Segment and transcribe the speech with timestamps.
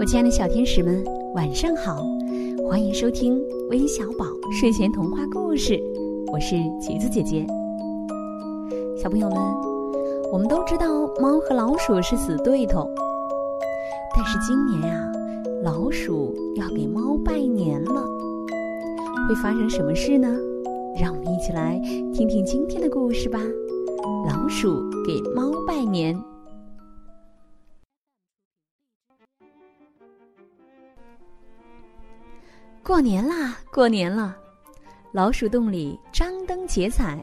[0.00, 1.04] 我亲爱的小天使们，
[1.34, 2.06] 晚上好！
[2.68, 4.26] 欢迎收听微小宝
[4.60, 5.82] 睡前童话故事，
[6.32, 7.44] 我是橘子姐姐。
[8.96, 9.38] 小朋友们，
[10.32, 10.86] 我们都知道
[11.20, 12.88] 猫和老鼠是死对头，
[14.14, 15.12] 但是今年呀，
[15.64, 18.04] 老鼠要给猫拜年了，
[19.28, 20.28] 会发生什么事呢？
[21.00, 21.80] 让我们一起来
[22.12, 23.40] 听听今天的故事吧。
[24.26, 26.18] 老鼠给猫拜年。
[32.82, 34.36] 过年啦，过年了！
[35.12, 37.22] 老鼠洞里张灯结彩。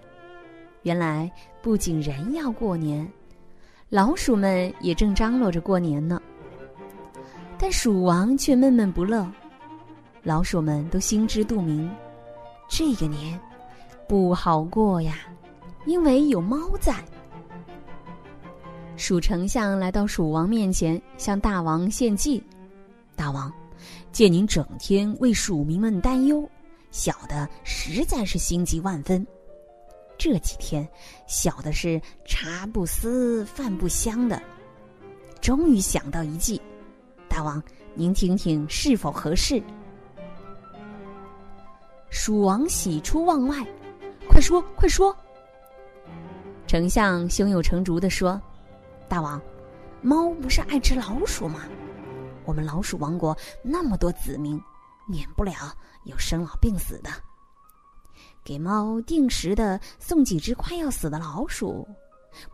[0.83, 3.07] 原来不仅人要过年，
[3.89, 6.21] 老鼠们也正张罗着过年呢。
[7.57, 9.27] 但鼠王却闷闷不乐。
[10.21, 11.89] 老鼠们都心知肚明，
[12.67, 13.39] 这个年
[14.07, 15.15] 不好过呀，
[15.85, 16.95] 因为有猫在。
[18.97, 22.43] 鼠丞相来到鼠王面前，向大王献计
[23.15, 23.51] ：“大王。”
[24.11, 26.49] 见您整天为鼠民们担忧，
[26.89, 29.27] 小的实在是心急万分。
[30.17, 30.87] 这几天，
[31.27, 34.41] 小的是茶不思饭不香的，
[35.41, 36.59] 终于想到一计。
[37.27, 37.61] 大王，
[37.93, 39.61] 您听听是否合适？
[42.09, 43.67] 鼠王喜出望外，
[44.29, 45.13] 快说快说！
[46.67, 48.41] 丞相胸有成竹的说
[49.07, 49.39] ：“大王，
[50.01, 51.61] 猫不是爱吃老鼠吗？”
[52.43, 54.59] 我们老鼠王国那么多子民，
[55.07, 55.51] 免不了
[56.03, 57.09] 有生老病死的。
[58.43, 61.87] 给猫定时的送几只快要死的老鼠，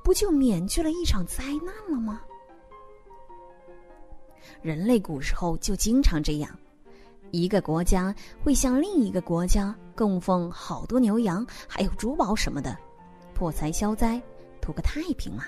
[0.03, 2.21] 不就免去了一场灾难了吗？
[4.61, 6.51] 人类古时候就经常这样，
[7.31, 12.77] 一个国家会向另一个国家供奉好多牛羊，还有珠宝什么的，
[13.41, 14.21] 破财消灾，
[14.61, 15.45] 图个太平嘛。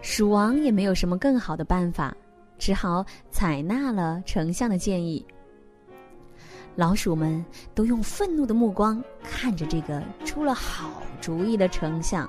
[0.00, 2.16] 鼠王也没有什么更好的办法。
[2.56, 5.22] 只好采纳了丞相的建议。
[6.76, 12.26] 老鼠们都用愤怒的目光看着这个出了好主意的丞相。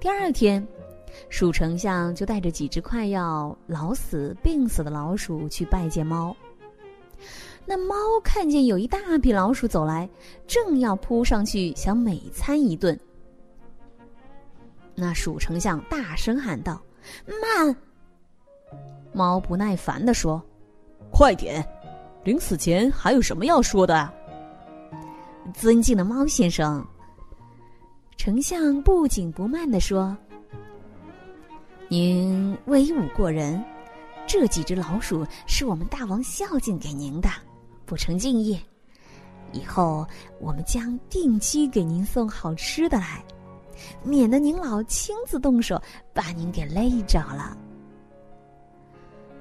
[0.00, 0.66] 第二天，
[1.28, 6.34] 鼠丞相就带着几只快要老死、病死的老鼠去拜见猫。
[7.66, 10.08] 那猫看见有一大批老鼠走来，
[10.46, 12.98] 正要扑上去想美餐一顿。
[14.94, 16.80] 那鼠丞相大声喊道
[17.42, 17.76] ：“慢！”
[19.12, 20.40] 猫不耐烦地说
[21.10, 21.66] ：“快点，
[22.22, 24.12] 临死前还有什么要说的？”
[25.52, 26.86] 尊敬的猫先生，
[28.16, 30.16] 丞相不紧不慢地说
[31.88, 33.62] ：“您威武过人，
[34.26, 37.28] 这几只老鼠是我们大王孝敬给您的，
[37.86, 38.60] 不成敬意。
[39.52, 40.06] 以后
[40.40, 43.24] 我们将定期给您送好吃的来，
[44.02, 45.80] 免得您老亲自动手
[46.12, 47.56] 把您给累着了。”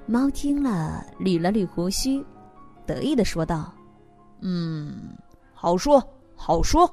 [0.07, 2.23] 猫听了，捋了捋胡须，
[2.85, 3.73] 得意的说道
[4.39, 5.17] ：“嗯，
[5.51, 6.01] 好说
[6.35, 6.89] 好说。”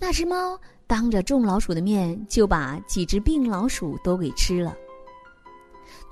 [0.00, 4.74] 那只猫当着众老鼠的面，就把几只病老鼠都给吃了。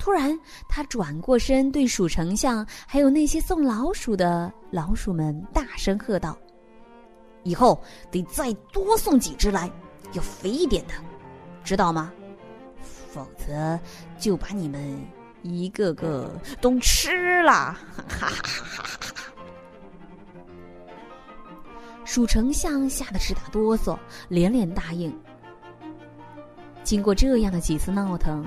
[0.06, 6.38] 突然，他转过身，对鼠丞相还有那些送老鼠的老鼠们大声喝道
[7.42, 9.68] ：“以后得再多送几只来，
[10.12, 10.94] 要肥一点的，
[11.64, 12.12] 知道吗？”
[13.10, 13.76] 否则，
[14.16, 14.96] 就把你们
[15.42, 17.76] 一个个都吃了！
[17.96, 19.24] 哈哈哈哈哈！
[22.04, 25.12] 鼠丞相吓得直打哆嗦，连连答应。
[26.84, 28.46] 经过这样的几次闹腾，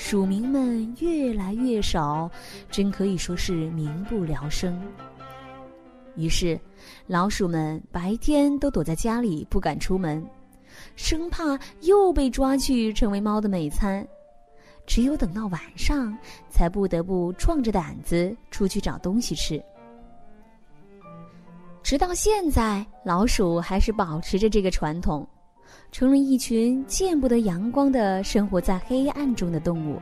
[0.00, 2.28] 鼠民们越来越少，
[2.70, 4.80] 真可以说是民不聊生。
[6.16, 6.58] 于是，
[7.06, 10.26] 老鼠们白天都躲在家里，不敢出门。
[10.96, 14.04] 生怕又被抓去成为猫的美餐，
[14.86, 16.16] 只有等到晚上，
[16.48, 19.62] 才不得不壮着胆子出去找东西吃。
[21.82, 25.28] 直到现在，老鼠还是保持着这个传统，
[25.92, 29.98] 成了一群见不得阳光的生活在黑暗中的动物。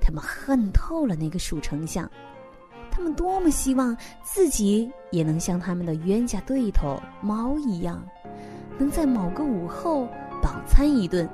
[0.00, 2.10] 他们恨透了那个鼠丞相，
[2.90, 8.02] 他们多么希望自己也能像他们的冤家对头猫一样。
[8.78, 10.06] 能在某个午后
[10.40, 11.28] 饱餐一顿，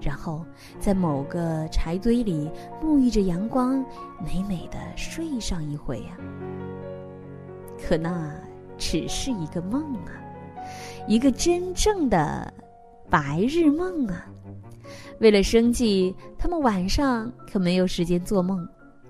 [0.00, 0.44] 然后
[0.78, 2.48] 在某个柴堆里
[2.82, 3.84] 沐浴着阳光，
[4.24, 6.16] 美美的睡上一回呀。
[7.82, 8.32] 可那
[8.78, 10.14] 只是一个梦啊，
[11.06, 12.52] 一个真正的
[13.08, 14.26] 白日梦啊。
[15.20, 18.66] 为了生计，他们晚上可没有时间做梦，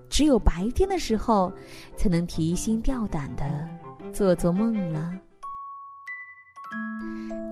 [0.09, 1.53] 只有白天的时候
[1.97, 3.45] 才能提心吊胆的
[4.13, 5.13] 做做梦了。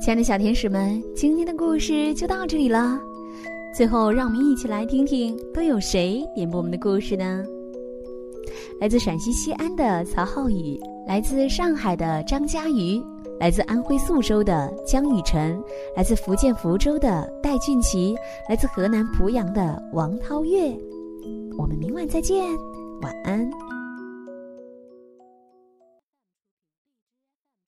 [0.01, 2.99] 亲爱的小天使们，今天的故事就到这里了。
[3.75, 7.45] 最后，让我们一起来听听都有谁点播我们的故事呢？
[8.81, 13.03] 来自陕西西安的曹浩宇，来自上海的张佳瑜，
[13.41, 15.63] 来自安徽宿州的江雨晨，
[15.97, 18.17] 来自福建福州的戴俊奇，
[18.49, 20.77] 来自河南濮阳的王涛月。
[21.57, 22.45] 我们明晚再见，
[23.03, 23.78] 晚安。